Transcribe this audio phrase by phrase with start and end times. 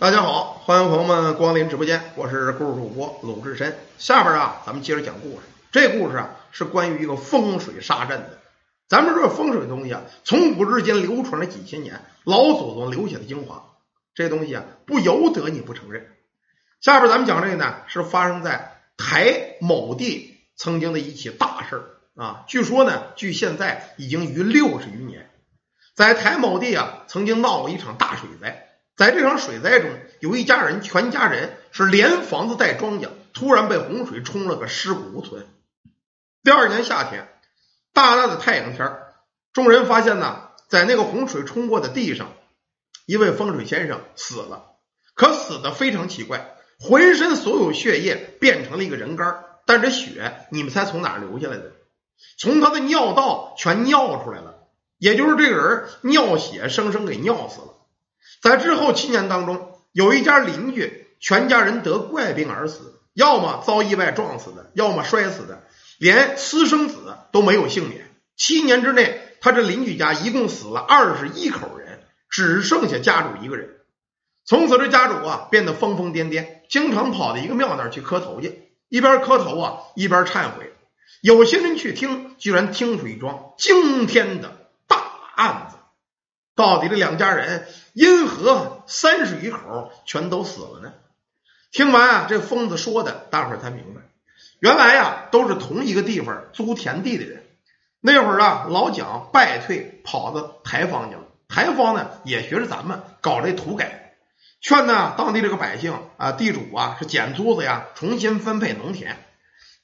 [0.00, 3.76] 大家好，欢迎朋友们光临直播间，我是故事主播鲁智深。
[3.98, 5.38] 下边啊，咱们接着讲故事。
[5.72, 8.38] 这故事啊，是关于一个风水杀阵的。
[8.88, 13.74] 咱们说风水东西啊，从古至今流传了几千年，老祖宗留下的精华，
[14.14, 16.06] 这东西啊，不由得你不承认。
[16.80, 21.82] 下边咱们讲这个呢，是发生在台某地曾经的一起大事
[22.14, 22.44] 啊。
[22.46, 25.28] 据说呢，距现在已经逾六十余年，
[25.96, 28.67] 在台某地啊，曾经闹过一场大水灾。
[28.98, 35.46] 在这场水灾中，有一家人，全家人是连房子带庄稼，突然被洪水冲了个尸骨无存。
[36.42, 37.28] 第二年夏天，
[37.92, 38.98] 大大的太阳天
[39.52, 42.32] 众人发现呢，在那个洪水冲过的地上，
[43.06, 44.64] 一位风水先生死了，
[45.14, 51.70] 可死的非常奇怪，浑身所有血液变成了一个人干，但这血，你们猜从哪流下来的？
[52.36, 54.66] 从他的尿道全尿出来了，
[54.98, 57.76] 也就是这个人尿血生生给尿死了。
[58.40, 65.64] 在之后七年当中，有一家邻居全家人得怪病而死，要么遭意外撞死的，要么摔死的，
[65.98, 68.08] 连私生子都没有幸免。
[68.36, 73.76] 七年之内，他这邻居家一共死了二十一口人，只剩下家主一个人。
[74.44, 80.72] 从此，这家主啊变得疯疯癫癫，经常跑到一个庙那儿去磕头去，一边磕头啊一边忏悔。
[81.20, 85.02] 有些人去听，居然听出一桩惊天的大
[85.34, 85.77] 案子。
[86.58, 90.92] 到底这两家人因何三十余口全都死了呢？
[91.70, 94.00] 听完啊，这疯子说的，大伙儿才明白，
[94.58, 97.44] 原来呀都是同一个地方租田地的人。
[98.00, 101.22] 那会儿啊，老蒋败退，跑到台方去了。
[101.48, 104.16] 台方呢也学着咱们搞这土改，
[104.60, 109.16] 劝呢当地这个百姓啊，地主啊是减租子呀，重新分配农田。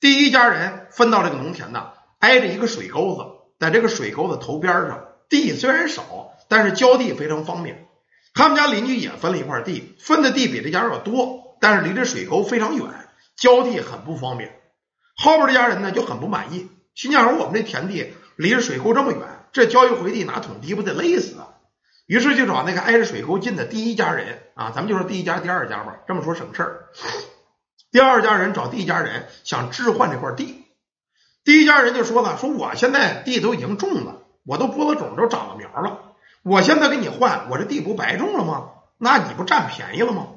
[0.00, 3.26] 第一家人分到这个农田呢，挨着一个水沟子，
[3.60, 6.30] 在这个水沟子头边上，地虽然少。
[6.52, 7.86] 但是浇地非常方便，
[8.34, 12.86] 他们家邻居也分了一块地，分的地比这家要多，但是离这水沟非常远，
[13.36, 14.60] 浇地很不方便。
[15.16, 21.56] 后边这家人呢就很不满意，心想：我们这田地离着水沟这么远，这浇一回地拿桶滴不得累死啊？
[22.04, 26.88] 于是就找那个挨着水沟近的第一家人啊，咱们就说第一家、第二家吧，这么说省事儿。
[27.90, 30.66] 第二家人找第一家人想置换这块地，
[31.44, 36.11] 第一家人就说了：说我现在地都已经种了，我都播了种，都长了苗了。
[36.42, 38.70] 我现在给你换，我这地不白种了吗？
[38.98, 40.28] 那你不占便宜了吗？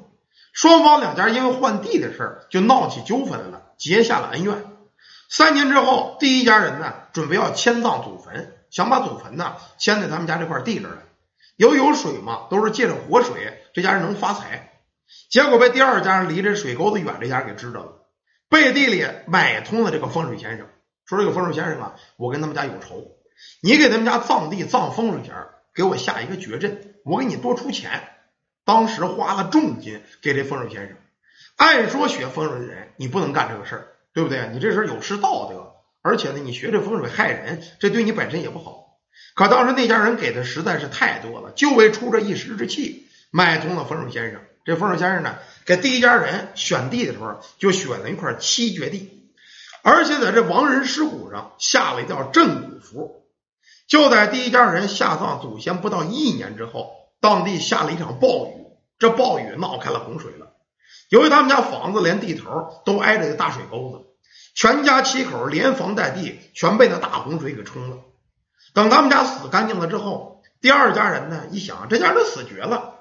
[0.52, 4.64] 双方两家因为换地的事儿就闹起纠纷来了，结下了恩怨。
[5.28, 11.02] 三年之后，第一家人呢准备要迁葬祖坟，想把祖坟呢迁在他们家这块地这儿来。
[11.56, 14.72] 由于有水嘛，都是借着活水，这家人能发财。
[15.28, 17.92] 结果被第二家人离这水沟子远这家给知道了，
[18.48, 20.66] 背地里买通了这个风水先生，
[21.04, 23.16] 说这个风水先生啊，我跟他们家有仇，
[23.62, 25.34] 你给他们家葬地葬风水钱
[25.76, 28.08] 给我下一个绝阵，我给你多出钱。
[28.64, 30.96] 当时花了重金给这风水先生。
[31.56, 34.48] 按说学风水的人，你不能干这个事儿，对不对？
[34.54, 38.98] 你这事儿有失道德，而且呢，你学这风水害人，这对你本身也不好。
[39.34, 44.40] 可当时那家人给的实在是太多了，就为出这一时之气，买通了风水先生。
[44.64, 49.30] 这风水先生呢，给第一家人选地的时候，就选了一块七绝地，
[49.82, 53.25] 而且在这亡人尸骨上下了一道镇骨符。
[53.86, 58.66] 就在第一家人下葬祖先不到一年之后，当地下了一场暴雨，
[58.98, 60.48] 这暴雨闹开了洪水了。
[61.08, 64.04] 由于他们家房子连地头都挨着个大水沟子，
[64.56, 67.98] 全家七口连房带地全被那大洪水给冲了。
[68.74, 72.94] 等他们家死干净了之后，第二家人呢一想，这家人都死绝了，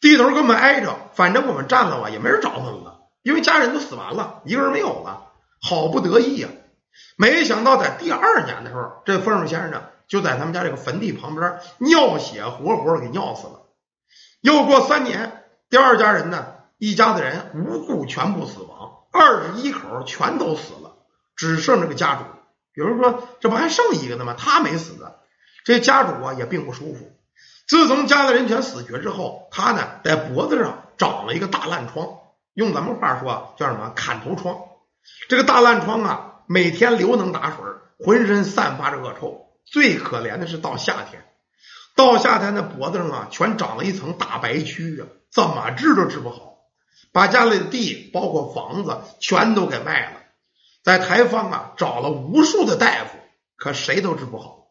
[0.00, 5.28] 地头跟我们挨着，反正我们占了吧，也没人找我们了，因为家人都死完了，一个人没有了，
[5.60, 6.48] 好不得意呀。
[7.16, 9.82] 没想到在第二年的时候，这风水先生呢。
[10.12, 13.62] 就在他们家这个坟地旁边尿血，活活给尿死了。
[14.42, 20.96] 又过三年，第二家人呢，一家子人无故全部死亡，二十一口全都死了，
[21.34, 22.24] 只剩这个家主。
[22.74, 24.34] 有人说，这不还剩一个呢吗？
[24.36, 25.12] 他没死呢。
[25.64, 27.10] 这家主啊也并不舒服。
[27.66, 32.06] 自从家的人全死绝之后，他呢在脖子上长了一个大烂疮，
[32.52, 34.58] 用咱们话说叫什么砍头疮。
[35.30, 37.56] 这个大烂疮啊，每天流能打水，
[38.04, 39.48] 浑身散发着恶臭。
[39.72, 41.24] 最可怜的是到夏天，
[41.96, 46.58] 到夏天那脖子上啊，全长了一层大白蛆啊，怎么治都治不好。
[47.10, 50.20] 把家里的地，包括房子，全都给卖了。
[50.82, 53.16] 在台方啊，找了无数的大夫，
[53.56, 54.66] 可谁都治不好。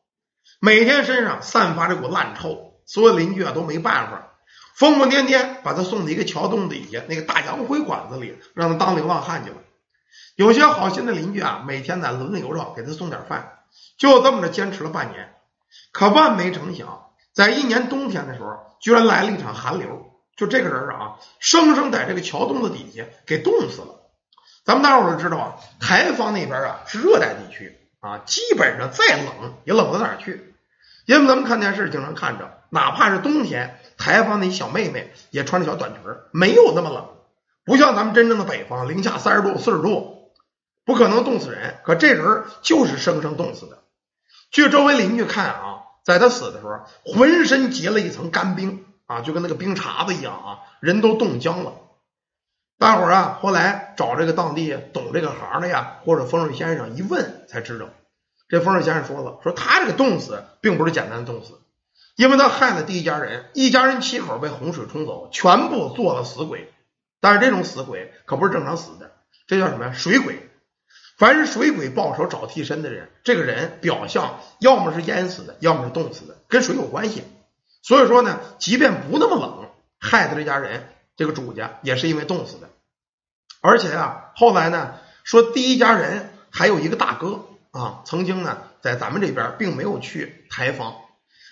[0.60, 4.34] 每天身上散发着股烂臭，所有邻居啊都没办法，
[4.76, 9.58] 疯疯癫癫把他送到一个桥洞底下那个大洋灰管子里，让他当流浪汉去了。
[10.36, 13.61] 有些好心的邻居啊，每天呢轮流着给他送点饭。
[13.98, 15.34] 就这么着坚持了半年，
[15.92, 20.08] 可万没成想，在一年冬天的时候，居然来了一场寒流。
[20.38, 24.10] 就这个人啊，生生在这个桥洞子底下给冻死了。
[24.66, 30.56] 咱们大伙都知道啊，台方那边啊是热带地区啊，基本上再冷也冷不到哪儿去。
[31.06, 36.02] 因为咱们看电视经常看着，哪怕是冬天，台方那小妹妹也穿着小短裙
[36.32, 37.10] 没有那么冷，
[37.66, 40.21] 不像咱们真正的北方，零下三十度、四十度，
[40.92, 41.78] 不可能冻死人。
[41.86, 43.78] 可这人就是生生冻死的。
[44.52, 51.76] 据周围邻居看啊，在他死的时候，浑身结了一层干冰啊，就跟那个冰碴子一样啊，人都冻僵了。
[52.78, 57.88] 大伙儿啊，后来找这个当地懂这个行的呀，或者风水先生一问，才知道。
[58.50, 61.62] 这风水先生说了，说他这个冻死并不是简单的冻死，
[62.18, 66.74] 因为他害了第一家人，一家人七口被洪水冲走，全部做了死鬼。
[67.22, 69.12] 但是这种死鬼可不是正常死的，
[69.48, 69.94] 这叫什么呀？
[69.94, 70.51] 水鬼。
[71.22, 77.22] 凡是水鬼报仇找替身的人，这个人表象要么是淹死的，要么是冻死的，跟水有关系。
[77.84, 79.70] 所以说呢，即便不那么冷，
[80.00, 80.88] 害的这家人。
[81.16, 82.70] 这个主家也是因为冻死的，
[83.62, 90.96] 而且啊，后来呢说第一家人还有一个大哥啊，曾经呢在咱们这边并没有去台房，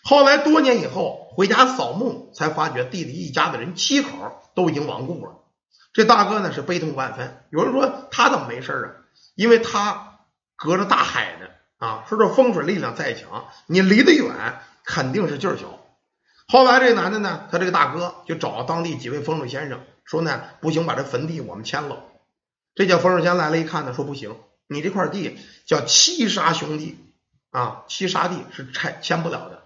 [0.04, 4.10] 后来多年以后回家扫墓，才发觉弟弟一家的人七口
[4.56, 5.34] 都已经亡故了。
[5.94, 7.38] 这大哥呢是悲痛万分。
[7.52, 8.99] 有人说他怎么没事啊？
[9.40, 10.20] 因为他
[10.58, 11.48] 隔着大海呢
[11.78, 15.80] 啊，说这风水力量再强，你离得远肯定是劲儿小。
[16.46, 22.04] 后来这男的呢，他这个大哥就找当地几位风水先生说呢，不行，把这坟地我们迁了。
[22.76, 24.36] 这叫风水先生来了，一看呢，说不行，
[24.68, 27.00] 你这块地叫七杀兄弟
[27.52, 29.64] 啊，七杀地是拆迁不了的。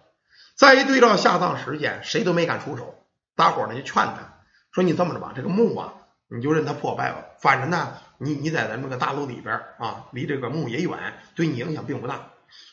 [0.56, 3.04] 再一对照下葬时间，谁都没敢出手。
[3.36, 4.38] 大伙呢就劝他
[4.72, 5.94] 说：“你这么着吧，这个墓啊，
[6.30, 12.30] 你就任它破败吧，反正呢，你你在咱这个大陆里边啊，离这个墓也远，对你影响并不大。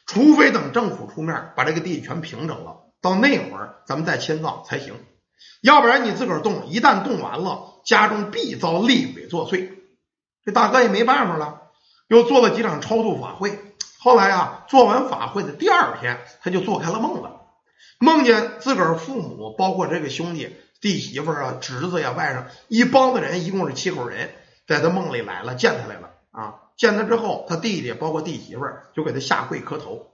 [0.06, 4.94] 除非等政府出面把这个地全平整了。”到那会儿，咱们再迁葬才行，
[5.62, 9.70] 要不然你自个儿动，一旦动完了，家中必遭厉鬼作祟。
[10.44, 11.62] 这大哥也没办法了，
[12.08, 13.58] 又做了几场超度法会。
[14.00, 17.40] 后来啊，做完法会的第二天，他就做开了梦了，
[17.98, 24.30] 梦见自个儿父母，包括这个兄弟、弟媳妇啊、侄子呀、外甥一帮子人，一共是七口人，
[24.66, 26.54] 在他梦里来了，见他来了啊。
[26.76, 28.62] 见他之后，他弟弟包括弟媳妇
[28.94, 30.06] 就给他下跪磕头。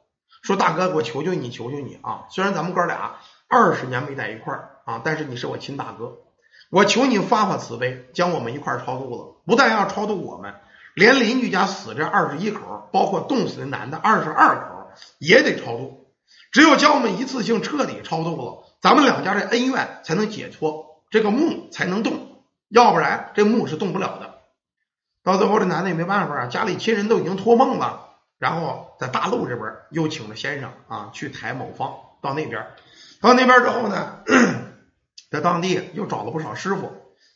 [0.43, 2.27] 说大哥，我求求你，求求你啊！
[2.31, 3.17] 虽然咱们哥俩
[3.49, 6.19] 二十年没在一块儿啊，但是你是我亲大哥，
[6.71, 9.43] 我求你发发慈悲，将我们一块儿超度了。
[9.47, 10.55] 不但要超度我们，
[10.95, 16.09] 连邻居家死这二十一口，包括冻死的男的二十二口，也得超度。
[16.51, 24.41] 只有将我们一次性彻底超度了，咱们两家这恩怨才能解脱，这个墓才能动，要不然这墓是动不了的。
[25.23, 28.05] 到最后，这男的也没办法啊，家里亲人都已经托梦了。
[28.39, 32.67] 然后在大陆这边又请了先生啊去抬某方到那边，
[33.23, 34.19] 到那边之后呢，
[35.33, 36.93] 在当地又找了不少师傅，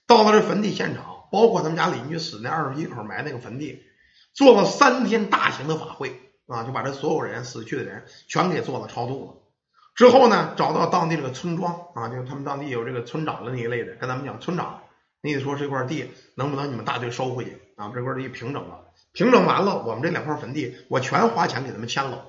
[0.07, 3.83] 到了这坟地现场，包括他们家邻居死那二十一口埋那个坟地，
[4.35, 9.35] 做了三天大型的法会啊，就把这所有人死去的人全给做了超度了。
[10.01, 14.81] 之后呢，找到当地这个村庄啊，就他们当地有这个村长的那一类的，跟咱们讲村长，
[15.21, 17.93] 你得说这块地能不能你们大队收回去啊？
[17.95, 18.81] 这块地平整了。
[19.13, 22.29] 平整完了，我们这两块坟地我全花钱给他们迁了。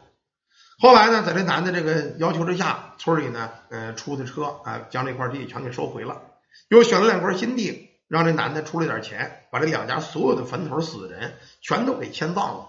[0.80, 6.24] 后来呢，在这男的这个要求之下，村里呢，呃，出的车啊，将这块地全给收回了，
[6.68, 12.68] 又选了两块新地，让这男的出了点钱，把这两家所有的坟头死人全都给迁葬了。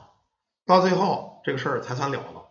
[0.64, 2.41] 到最后，这个事儿才算了了。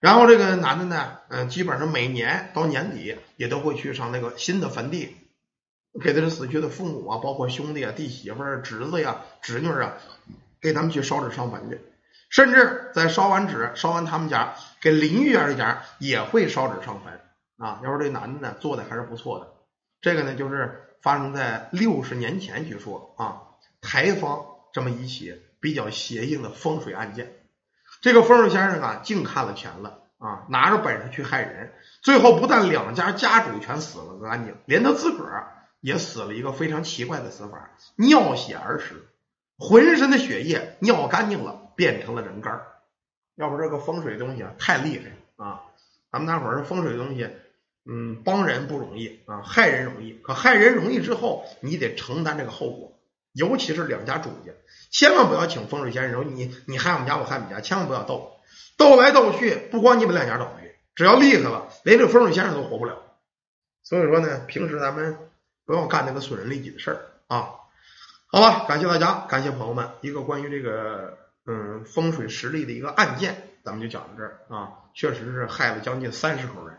[0.00, 5.16] 然后这个男的呢，嗯，基本上每年到年底也都会去上那个新的坟地，
[6.02, 9.94] 给他的死去的父母啊，包括兄弟啊、弟媳妇儿、侄子呀、侄女啊。
[10.62, 11.80] 给他们去烧纸上坟去，
[12.28, 17.18] 甚至在烧完纸、烧完他们家，给邻居家这家也会烧纸上坟
[17.56, 17.80] 啊。
[17.82, 19.54] 要说这男的呢，做的还是不错的。
[20.02, 23.40] 这个呢，就是发生在六十年前，据说啊，
[23.80, 27.39] 台方这么一起比较邪性的风水案件。
[28.00, 35.48] 这个风水先生啊，净看了钱了啊，拿着本事去害人，最后不但两家家主全死了个干净，连他自个儿
[35.80, 39.06] 也死了一个非常奇怪的死法，尿血而死。
[39.58, 42.62] 浑身的血液尿干净了，变成了人干
[43.34, 45.62] 要不这个风水东西啊，太厉害啊！
[46.10, 47.28] 咱们大伙儿说风水东西，
[47.84, 50.14] 嗯，帮人不容易啊，害人容易。
[50.14, 52.98] 可害人容易之后，你得承担这个后果。
[53.32, 54.52] 尤其是两家主家，
[54.90, 56.34] 千万不要请风水先生。
[56.34, 58.38] 你你害我们家，我害你家，千万不要斗，
[58.76, 62.96] 斗来斗去，不光你们两家倒霉，只要厉害了，连这风水先生都活不了。
[63.82, 65.16] 所以说呢，平时咱们
[65.64, 67.50] 不要干那个损人利己的事儿啊。
[68.26, 69.90] 好吧，感谢大家，感谢朋友们。
[70.00, 76.78] 一个关于这个嗯风水实力的一个案件，咱们就讲到这儿啊，确实是害了将近三十口人。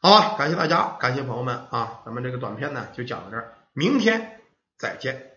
[0.00, 4.40] 好吧，感谢大家，感谢朋友们啊，咱们这个短片呢就讲到这儿，明天
[4.78, 5.31] 再见。